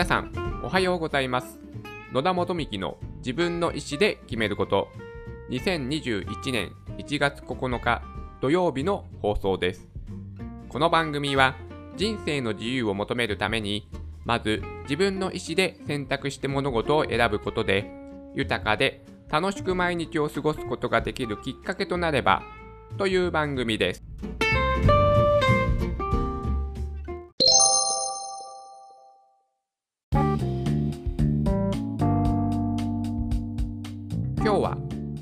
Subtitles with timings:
[0.00, 1.60] 皆さん、おはようございます。
[2.10, 4.88] 野田元幹の自分の意思で決めること、
[5.50, 8.00] 2021年1月9日
[8.40, 9.90] 土曜日の放送です。
[10.70, 11.54] この番組は、
[11.98, 13.90] 人生の自由を求めるために、
[14.24, 17.90] まず自分の意思で選択して物事を選ぶことで、
[18.34, 22.42] 豊かで楽しく毎日を過ごすことができるきっかけとなれば、
[22.96, 24.02] という番組です。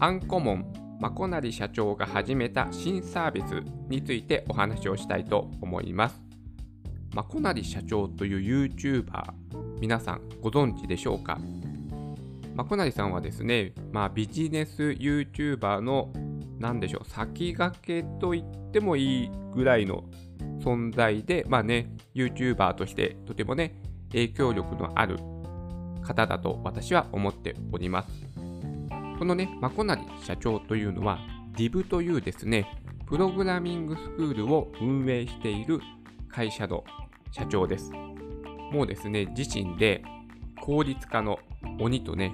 [0.01, 6.23] アンコモンまこなり社長が始めた新サービスについてお話をしたいと思います。
[7.13, 9.25] まこなり社長という YouTuber
[9.81, 11.41] 皆さんご存知でしょうか？
[12.55, 16.13] まこなりさんはですね、まあ、ビジネス YouTuber の
[16.61, 20.05] 何でしょう先駆けと言ってもいいぐらいの
[20.61, 23.81] 存在で、まあね、YouTuber としてとてもね、
[24.13, 25.19] 影響力のある
[26.03, 28.28] 方だと私は思っております。
[29.19, 31.19] このね、まこなり社長というのは、
[31.57, 35.81] DIV というですね、プログラミングスクールを運営している
[36.29, 36.85] 会社の
[37.33, 37.91] 社長です。
[38.71, 40.05] もうですね、自身で
[40.61, 41.41] 効率化の
[41.81, 42.33] 鬼とね、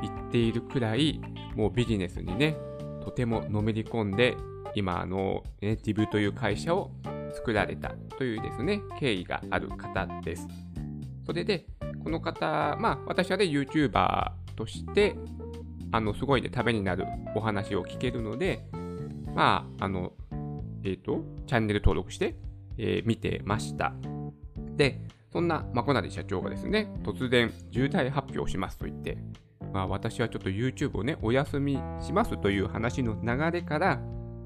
[0.00, 1.20] 言っているくらい、
[1.56, 2.56] もうビジネスにね、
[3.02, 4.36] とてものめり込んで、
[4.76, 6.92] 今、あの、ね、DIV という会社を
[7.34, 10.46] 作られたというですね、経緯がある方です。
[11.26, 11.66] それで、
[12.04, 15.16] この方、まあ、私はね、YouTuber として、
[15.92, 18.66] あの、すごいね、ためになるお話を聞けるので、
[19.34, 20.12] まあ、あの、
[20.84, 22.36] えっ、と、チャンネル登録して、
[22.76, 23.92] えー見てました。
[24.76, 25.00] で、
[25.32, 29.18] そんなまこなり社長がですね、突然、重大発表しますと言って、
[29.72, 34.00] まあ、私はちょっと YouTube をね、お休みしますという話の流れから、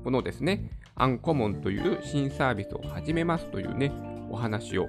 [0.05, 3.93] このですね、アンコモンという新サービスを始めますというね、
[4.31, 4.89] お話を、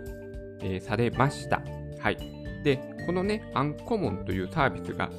[0.62, 1.62] えーされました。
[2.00, 2.18] はい。
[2.64, 5.10] で、このね、アンコモンというサービスが、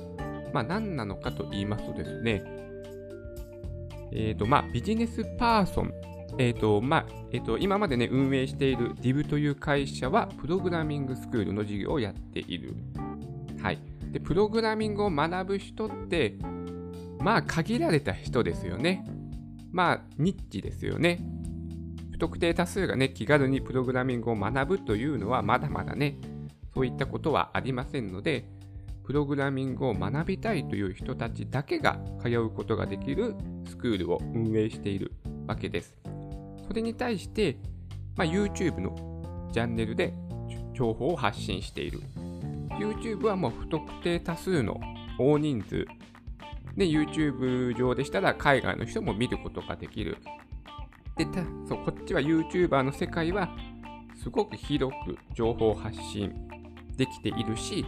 [0.55, 2.45] まあ、何なのかと言いますとですね、
[4.13, 5.93] えっ、と、まあ、ビジネスパーソン、
[6.39, 12.77] えっ、と、まあ、えっ、と、今までね、運営している DIV という会社は、プログラミングスクールの授業をやっている。
[13.61, 13.81] はい。
[14.13, 16.37] で、プログラミングを学ぶ人って、
[17.19, 19.05] まあ、限られた人ですよね。
[19.73, 21.19] まあ、ニッチですよね。
[22.13, 26.17] 不特定多数がね、気軽にプログラミングを学ぶというのは、まだまだね、
[26.77, 28.54] そういったことはありませんので、
[29.05, 33.35] プログラミングを学びたいという人たちだけが通うことができる
[33.69, 35.13] スクールを運営している
[35.47, 35.95] わけです。
[36.67, 37.59] それに対して、
[38.17, 40.15] まあ、YouTube のチャンネルで
[40.73, 42.01] 情報を発信している。
[42.79, 44.81] YouTube はもう不特定多数の
[45.19, 45.85] 大人数。
[46.75, 50.17] で、YouTube 上でしたら海外の人も見ることができる。
[51.17, 53.55] で、たそうこっちは YouTuber の世界は
[54.17, 56.33] すごく広く情報発信
[56.97, 57.85] できているし、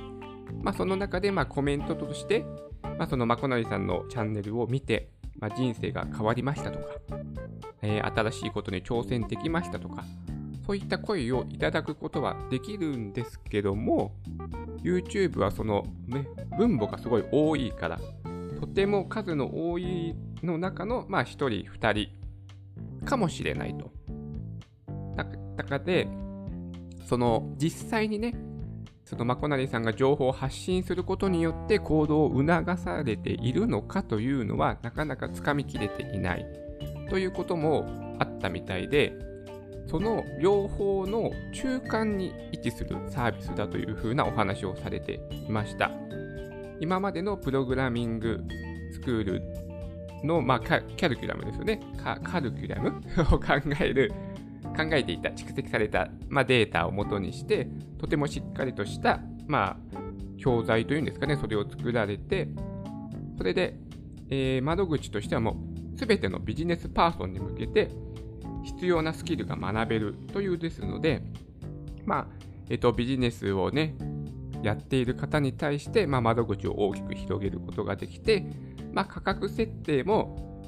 [0.62, 2.44] まあ、その中でまコメントとして、
[2.82, 6.86] まあ、そのまこなりさんのチャンネルを見て、まあ、人生が変わりましたとか、
[7.82, 10.04] えー新しいことに挑戦できましたとか、
[10.66, 14.14] そういった声をいただくことはできるんですけども、
[14.82, 16.26] YouTube はその、ね、
[16.58, 18.00] 分母がすごい多いから、
[18.58, 22.08] とても数の多いの中の、まあ、1人、2
[23.00, 23.92] 人かもしれないと。
[25.16, 25.24] だ
[25.56, 26.08] 中で、
[27.06, 28.34] その実際にね、
[29.06, 36.46] そのまこなりさんが情報を発信することによって行動を促されているのかというのはなかなかつかみきれていない。
[37.08, 39.14] ということもあったみたいで
[39.86, 45.92] その両方の中間に位置するサービスだというふうなお話をされていました。
[46.80, 48.42] 今までのプログラミング
[48.92, 49.42] スクール
[50.24, 51.80] の、まあ、カキャルキュラムですよね。
[52.02, 53.00] カルキュラム？
[53.32, 54.12] を考える
[54.76, 59.98] 考えていた蓄積された、まあ、データを元にしてとてもしっかりとした、まあ、
[60.38, 62.48] 教材というんですかねそれを作られて
[63.38, 63.76] それで、
[64.30, 67.90] えー窓口としてはもう全てのビジネスパーソンに向けて
[68.64, 71.22] 必要なスキルが学べるというですので、
[72.04, 72.26] まあ
[72.68, 73.96] えっとビジネスをね
[74.62, 78.44] やっている方に対して、まあ、窓口を大きく広げることができて、
[78.92, 80.60] まあ、価格設定も、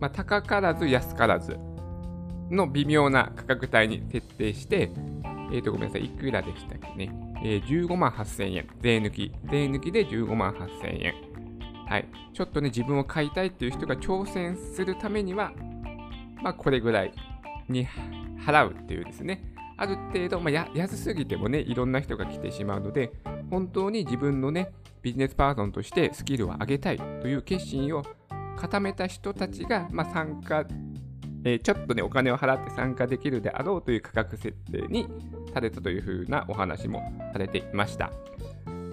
[0.00, 1.56] まあ、高からず安からず
[2.50, 4.90] の微妙な価格帯に設定して、
[5.52, 7.12] えっ、と、ごめんなさい、いくらでしたっけね。
[7.44, 8.68] えー15万8000円。
[8.80, 9.32] 税抜き。
[9.50, 11.14] 税抜きで15万8000円。
[11.86, 12.08] はい。
[12.32, 15.52] ちょっとね、自分を買いたいっていう人が挑戦するためには、
[16.42, 17.12] まあ、これぐらい
[17.68, 17.86] に
[18.44, 19.44] 払うっていうですね。
[19.76, 23.12] ある程度、まあ、安すぎてもね、いろんな人が来てしまうので、
[23.50, 28.04] 本当に自分のね、ビジネスパーソンとしてスキルを上げたいという決心を
[28.56, 30.64] 固めた人たちが、まあ、参加、
[31.44, 35.06] えーちょっとね、お金を払って参加できるであろうという価格設定に
[35.52, 37.02] されたというふうなお話も
[37.32, 38.10] されていました。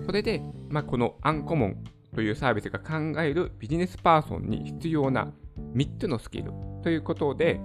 [0.06, 1.84] それで、まあ、このアンコモン
[2.14, 5.32] というサービスが考えるビジネスパーソンに必要な
[5.76, 6.52] 3つのスキル
[6.84, 7.60] ということで、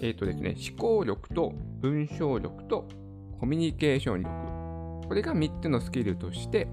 [0.00, 2.88] え、ー、とですね、思考力と文章力と
[3.38, 5.08] コミュニケーション力。
[5.08, 6.68] これが3つのスキルとして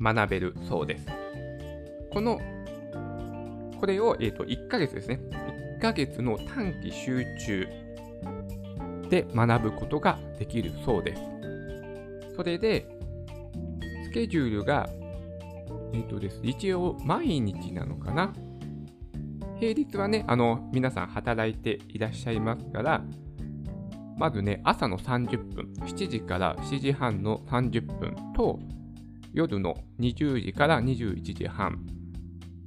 [0.00, 1.06] 学べるそうです。
[2.10, 2.40] この、
[3.78, 5.20] これを、えーと、1ヶ月ですね。
[5.84, 7.68] ヶ月の短期集中
[9.10, 11.20] で学ぶことができるそうです。
[12.34, 12.88] それで、
[14.04, 14.88] スケジュールが、
[15.92, 18.32] えっ、とです、一応毎日なのかな
[19.60, 23.04] 平日はね、あの、皆さん働いていらっしゃいますから、
[24.16, 28.58] まずね、朝の30分、7時から7時半の30分と、
[29.34, 31.84] 夜の20時から21時半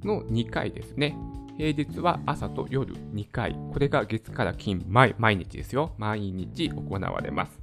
[0.04, 1.18] の2回ですね。
[1.58, 3.52] 平日は朝と夜2回。
[3.72, 5.92] これが月から金、毎日ですよ。
[5.98, 7.60] 毎日行われます。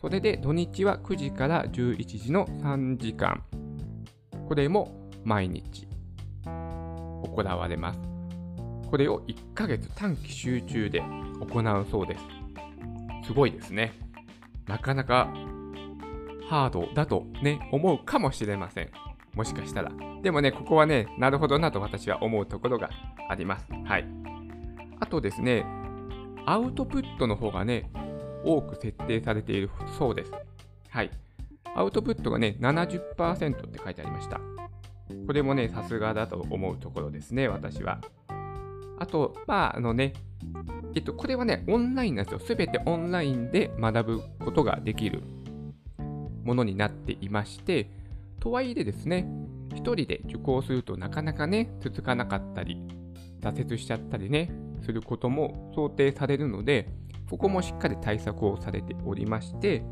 [0.00, 3.44] それで土日は9時から11時の3時間。
[4.48, 5.86] これも毎日
[6.44, 8.00] 行われます。
[8.90, 12.24] これを1ヶ月短期集中で行うそうです。
[13.28, 13.92] すごいですね。
[14.66, 15.32] なかなか
[16.48, 18.90] ハードだとね、思うかもしれません。
[19.34, 19.92] もしかしたら。
[20.22, 22.90] でもね、ここはね、なるほどなと私は思うところが
[23.28, 23.66] あります。
[23.84, 24.06] はい。
[25.00, 25.66] あとですね、
[26.46, 27.90] アウトプットの方がね、
[28.44, 30.32] 多く設定されているそうです。
[30.88, 31.10] はい。
[31.74, 34.40] アウトプットがね、70%って書いてありました。
[35.26, 38.00] これもね、さすがだと思うところですね、私は。
[38.98, 40.12] あと、まあ、あのね、
[40.94, 42.38] えっと、これはね、オンラインなんですよ。
[42.38, 45.22] すべてオンラインで学ぶことができる
[46.44, 47.90] ものになっていまして、
[48.44, 49.26] とはいえですね、
[49.74, 52.76] 一人で受講するとなかなかね、続かなかったり、
[53.40, 54.52] 挫折しちゃったりね、
[54.84, 56.90] することも想定されるので、
[57.30, 59.82] ここもしっかり対策をされておりまして、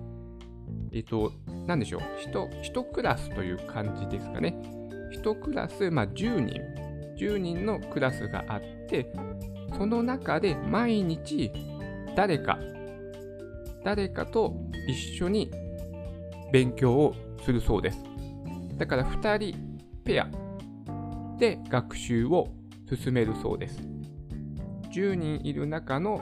[0.92, 1.32] えっと、
[1.66, 4.54] なんでしょう、1, クラスという感じですかね。
[5.14, 6.60] 1クラス、まあ、10人、
[7.16, 9.10] 10人のクラスがあって、
[9.78, 11.50] その中で毎日
[12.14, 12.58] 誰か、
[13.82, 14.54] 誰かと
[14.86, 15.50] 一緒に
[16.52, 18.11] 勉強をするそうです。
[18.76, 20.28] だから2人ペア
[21.38, 22.48] で学習を
[22.88, 23.80] 進めるそうです。
[24.90, 26.20] 10人いる中の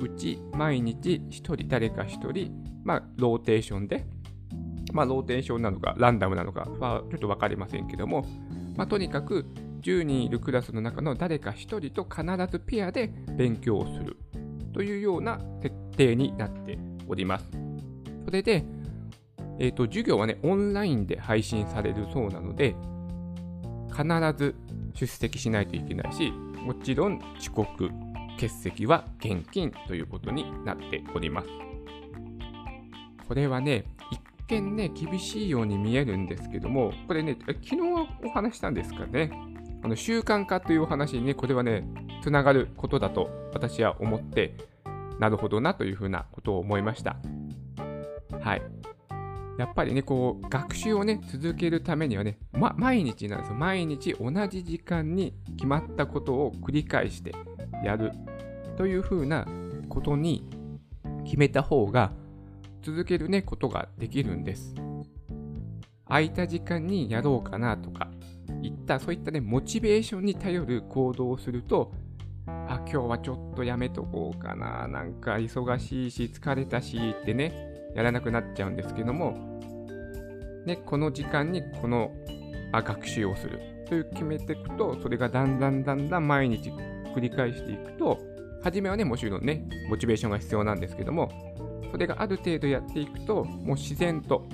[0.00, 2.52] うち毎日1人誰か1人、
[2.84, 4.06] まあ、ローテーションで、
[4.92, 8.26] まあ、ローテーションなのかランダムなのかはちょっと分かりませんけども、
[8.76, 9.46] まあ、とにかく
[9.80, 14.16] 10人いるクラスの中の誰か1人と必ずペアで勉強をする
[14.72, 16.78] というような設定になって
[17.08, 17.50] おります。
[18.24, 18.64] それで、
[19.58, 22.76] えっ、ー、と、授業はね、オンラインで配信されるそうなので、
[23.90, 24.04] 必
[24.36, 24.54] ず
[24.94, 27.90] 出席しないといけないし、もちろん遅刻、
[28.36, 31.48] 欠席は現金ということになっております。
[33.26, 37.76] これはね、一見ね、厳しいように見えるんですけども、これね、昨日
[38.24, 39.30] お話したんですかね？
[39.82, 41.88] あの習慣化というお話にね、これはね、
[42.22, 44.54] つながることだと私は思って、
[45.18, 47.16] なるほどなというふうなことを思いました。
[48.40, 48.62] はい。
[49.58, 53.54] やっぱりね、こう、学習をね、続けるためにはね、ま、毎日なんですよ。
[53.54, 57.32] 毎日同じ時間に決まったことを繰り返して
[57.82, 58.12] やる
[58.76, 59.46] というふうな
[59.88, 60.46] ことに
[61.24, 62.12] 決めた方が、
[62.82, 64.74] 続けるね、ことができるんです。
[66.06, 68.10] 空いた時間にやろうかなとか、
[68.62, 71.92] いったそういったね、モチベーションに頼る行動をすると、
[72.46, 79.60] あ、今日はちょっとやめとこうかな、なんか忙しいし、疲れたしってね、やらなくなっちゃうんですけども、
[80.66, 82.12] ね、この時間にこの
[82.72, 86.70] あ学習をするという決めていくと、それがだんだんだんだん毎日
[87.14, 88.18] 繰り返していくと、
[88.62, 91.30] 初めはね、もちろんね、モチベーションが必要なんですけども、
[91.90, 94.44] それがある程度やっていくと、もう自然と、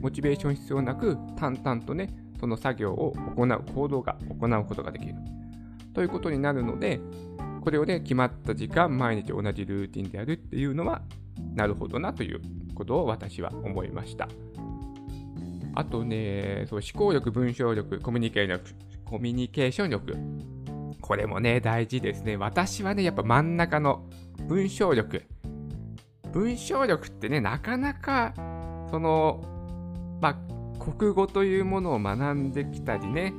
[0.00, 2.08] モチベーション必要なく、淡々とね、
[2.40, 5.14] その作業を行う、行動が行うことができる。
[5.92, 7.00] ということになるので、
[7.60, 11.02] これをね、決まった時間、毎日同じルーティンでやるっていうのは、
[11.54, 12.40] なるほどなという
[12.78, 14.28] ことを私は思いました。
[15.74, 20.16] あとね、そう思考力、文章力、コミュニケーション力、コミュニケーション力。
[21.00, 22.36] これもね、大事ですね。
[22.36, 24.06] 私はね、やっぱ真ん中の
[24.46, 25.22] 文章力。
[26.32, 28.32] 文章力ってね、なかなか、
[28.90, 29.42] その、
[30.20, 33.34] まあ、国語というものを学んできたりね、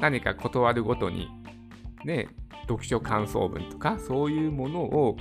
[0.00, 1.28] 何か断るごとに、
[2.04, 2.28] ね、
[2.68, 5.16] 読書感想文とか、そういうものを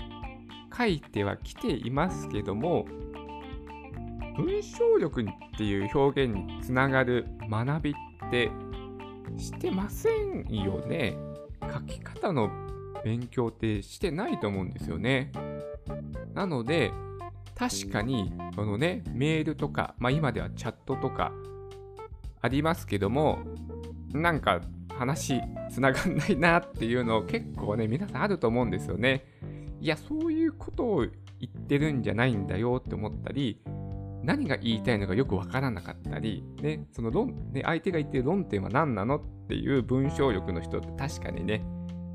[0.76, 2.86] 書いてはきていますけども、
[4.40, 5.26] 文章力っ
[5.58, 7.94] ていう表現につながる学びっ
[8.32, 8.50] て
[9.38, 11.18] してませんよね。
[11.62, 12.50] 書き方の
[13.04, 15.34] 勉強ってしてないと思うんですよね。
[16.34, 16.92] なので、
[17.54, 21.34] 確かに、このね、メールとか、まあ今ではチャットとか
[22.42, 23.40] ありますけども、
[24.14, 24.62] なんか
[24.98, 29.26] 話つながんないなっていうのを結構ね、皆さんあると思うんですよね。
[29.82, 31.12] いや、そういうことを言
[31.50, 33.62] ってるんじゃないんだよって思ったり、
[34.24, 41.64] 何が言いたいのかよくわからなかったり、ね、その論、ね、相手が言ってる論点は何なのっていう文章力の人って確かにね、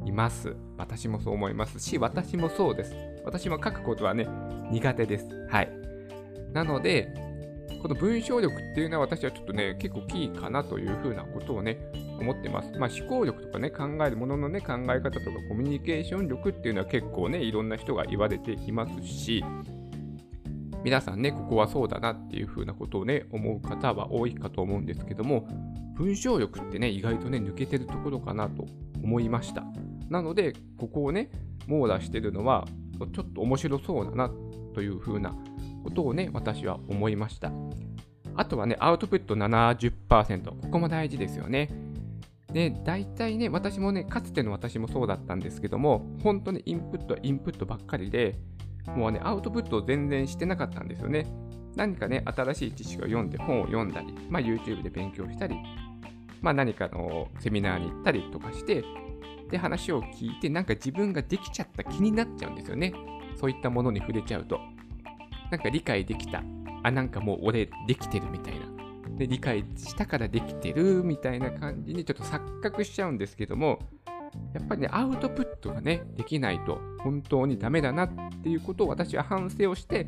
[0.05, 0.55] います。
[0.77, 2.95] 私もそう思いますし、私もそうです。
[3.25, 4.29] 私も書くことはね、
[4.71, 5.27] 苦手です。
[5.49, 5.71] はい。
[6.53, 7.15] なので、
[7.83, 11.79] この文章力っていうのは私はちょっとね、結構キーかなというふうなことをね、
[12.21, 12.71] 思ってます。
[12.79, 19.45] まあ思考力とかね、考えるもののね、考え方とかコミュニケーション力っていうのは結構ね、いろんな人が言われていますし、
[20.85, 25.49] 皆さんね、ここはそうだなっていうふうなことをね、思う方は多いかと思うんですけども、
[25.97, 28.67] 文章力ってね、意外とね、抜けてるところかなと
[29.03, 29.65] 思いました。
[30.11, 31.31] なので、ここをね、
[31.67, 32.67] 網羅してるのは、
[33.15, 34.31] ちょっと面白そうだな
[34.75, 35.35] というふうな
[35.83, 37.51] ことをね、私は思いました。
[38.37, 40.45] あとはね、アウトプット70%。
[40.51, 41.71] ここも大事ですよね。
[42.53, 48.37] で、大体ね、私もね、かつての私もそうだったんですけども、本当にインプットはインプットばっかりで、
[48.87, 51.27] もうね、アウトプットを全然してなかったんですよね。
[51.77, 55.57] 何かね、新しい知識を読んで、本を読んだり、まあ、YouTube で勉強したり、
[56.41, 58.85] まあ、何かのセミナーに行ったりとかして、
[59.51, 62.93] で、話を聞いて、なんか自分ができちゃった気になっちゃうんですよね。
[63.37, 64.61] そういったものに触れちゃうと。
[65.51, 66.43] なんか理解できた。
[66.83, 68.67] あ、なんかもう俺できてるみたいな。
[69.17, 73.79] で、理解したからできてるみたいな感じにちょっと錯覚しちゃうんですけども、
[74.53, 78.09] やっぱりね、アウトプットがね、できないと本当にダメだなっ
[78.43, 80.07] ていうことを私は反省をして、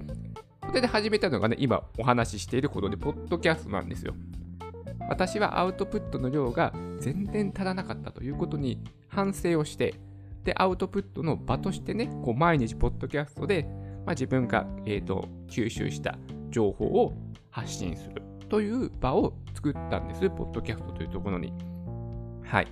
[0.66, 4.14] それで始めたのがね、今お話ししていることで、ポッドキャストなんですよ。
[5.08, 9.94] 私はアウトプットの量が全然足らなかったということに反省をして、
[10.42, 13.64] で、アウトプットの場としてね、こう毎日ポッドキャストで、
[14.04, 16.18] まあ、自分が、えーと、吸収した
[16.50, 17.12] 情報を
[17.50, 21.52] 発信するという場を作ったんです、ポッドキャストというところに。
[22.44, 22.68] はい。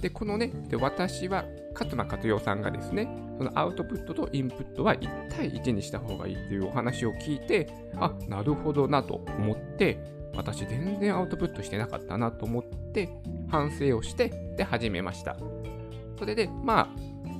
[0.00, 9.98] で、このね、で私は勝間和代さんがですね、そのアウトプットとインプットは1対1にした方がいいというお話を聞いて、あ、なるほどなと思って、
[10.34, 13.10] 私全然アウトプットしてなかったなと思って
[13.48, 15.36] 反省をしてで始めました。
[16.18, 16.88] それでまあ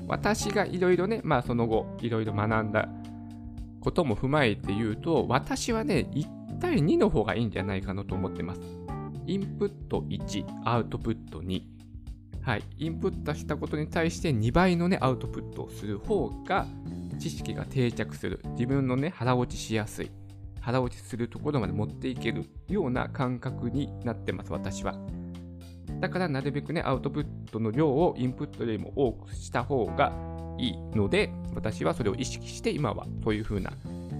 [0.06, 2.88] 私がいろいろね、まあその後いろいろ学んだ
[3.80, 8.60] ことも踏まえて言うと私はね1対2の方がいいんじゃないかなと思ってます。
[9.26, 11.62] インプット1、アウトプット2。
[12.42, 16.66] はい、インプットしたことに対して2倍のねアウトプットをする方が
[17.18, 18.40] 知識が定着する。
[18.52, 20.10] 自分のね腹落ちしやすい。
[20.60, 24.94] 腹落ちするところまで持っていけるような感覚になってます、私は。
[26.00, 30.12] だからなるべくね、アウトプットの量をインプットよりも多くした方が
[30.58, 33.72] いいので、私はそれを意識して今はそういう風な、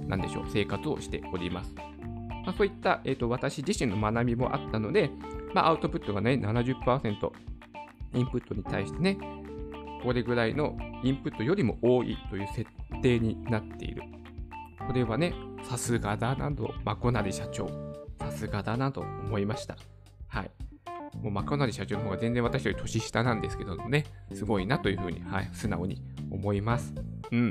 [0.09, 1.75] なんでしょう、生活をしております。
[1.75, 5.11] まあ、そういった、えーと、私自身の学びもあったので、
[5.55, 7.33] まあ、アウトプットがね、70%、
[8.15, 9.19] インプットに対してね、
[10.03, 12.69] これぐらいのインプットよりも多いという設
[13.03, 14.03] 定になっている。
[14.87, 17.69] これはね、さすがだなと、まこなり社長、
[18.19, 19.77] さすがだなと思いました。
[20.29, 20.51] はい。
[21.19, 26.95] もうまこなり社長の方が全然私より年下なんですけどもね、すごいなというふうに、はい、素直に思います。
[27.31, 27.49] うん。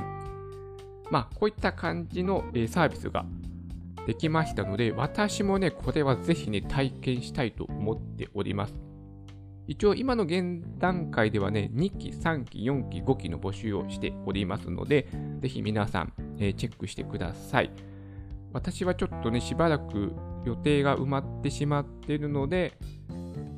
[1.12, 3.26] まあ、こういった感じの、えー、サービスが
[4.06, 8.89] できましたので、私もね、これはぜひね、体験したいと思っております。
[9.70, 15.08] 一応今の現段階ではね、2期、3期、4期、5期の募集をしておりますので、
[15.42, 17.70] ぜひ皆さん、えー、チェックしてください。
[18.52, 20.12] 私はちょっとね、しばらく
[20.44, 22.74] 予定が埋まってしまっているので、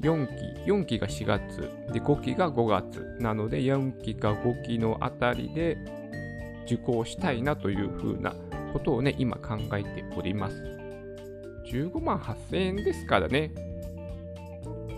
[0.01, 0.27] 4
[0.65, 1.61] 期、4期が4月、
[1.93, 5.77] で5期が5月なので、4期か5期のあたりで
[6.65, 8.35] 受講したいなというふうな
[8.73, 10.61] ことをね、今考えております。
[11.67, 13.53] 15万8000円ですからね。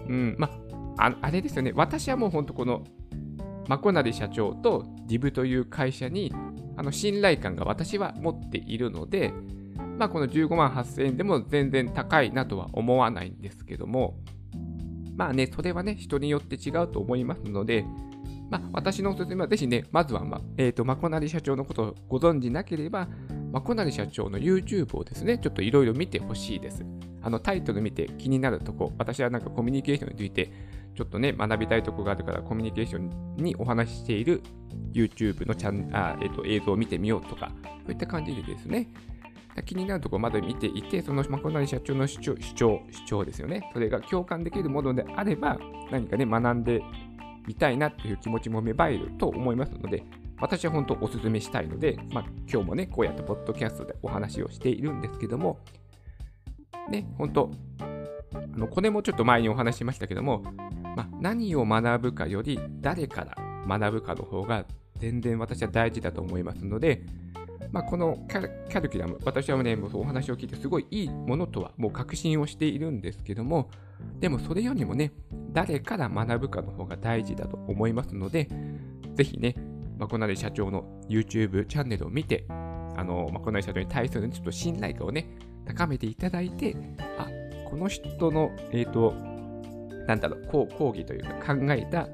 [0.07, 0.62] うん、まあ、
[0.97, 1.71] あれですよね。
[1.75, 2.83] 私はもう本当この、
[3.67, 6.33] マコナリ社長とジブという会社に
[6.75, 9.33] あの信頼感が私は持っているので、
[9.97, 14.17] まあ、この15万8000円でも全然高いなとは思わないんですけども、
[15.15, 17.85] まあね、それはね、人によって違うと思いますので、
[18.49, 23.07] まあ、私のおすすめはぜひね、まずは、まえっ、ー、と、まこなり社長のことをご存じなければ、
[23.51, 26.83] まこなり社長の YouTube をですね、ちょっといろいろ見てほしいです。
[27.21, 30.51] あのタイトル見て気になるとこ、私はなんかコミュニケーションについて
[30.95, 34.41] ちょっとね、学びたいとこがあるからコミュニケーションにお話ししている
[34.93, 37.51] YouTube のチャンあ、えーと、映像を見てみようとか、
[37.85, 38.87] そういった感じでですね、
[39.65, 43.69] 気になるところまで見ていて、そのマコナリ社長の主張、主張、主張ですよね。
[43.73, 45.57] それが共感できるものであれば、
[45.91, 46.81] 何かね、学んで
[47.47, 50.03] みたいなという気持ちも芽生えると思いますので、
[50.39, 55.59] 私は本当お勧めしたいので、まあ、今日もね、こうやってポッドキャストでお話をしているんですけども、
[56.89, 57.51] ね、本当
[58.33, 60.43] あのこれもちょっと前にお話ししましたけども、
[60.95, 63.35] まあ、何を学ぶかより誰から
[63.79, 64.65] 学ぶかの方が
[64.99, 67.01] 全然私は大事だと思いますので、
[67.71, 73.69] まあ、このキャルキュラム、私はね、もうお話を聞いてすごいいいものとはもう確信をしているんですけども、
[74.19, 75.11] でもそれよりもね、
[75.51, 78.47] 誰から学ぶかの方が大事だと思いますので、
[79.15, 79.55] ぜひね、
[79.97, 82.45] まこなり社長の YouTube チャンネルを見て、
[82.95, 85.27] あの、まこなり社長に対するちょっと信頼感をね、
[85.65, 86.75] 高めていただいて、
[87.17, 87.27] あ、
[87.69, 89.32] この人の、えっ、ー、と、
[90.07, 92.07] なんだろう、講義というか考えた、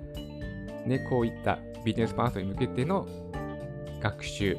[0.86, 3.08] ね、こういったビジネスパーソンに向けての
[4.02, 4.58] 学習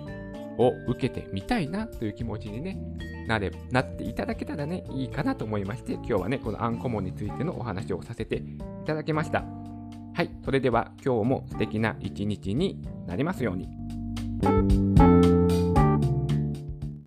[0.59, 2.79] を受けてみたいなという気持ちに、ね、
[3.27, 8.43] なれなっていただけたらね、いいかなと思いまして、今日はね、このアンコモンについてのお話をさせてい
[8.85, 9.45] ただきました。
[10.15, 15.40] はい、それでは今日も素敵な一日になりますように。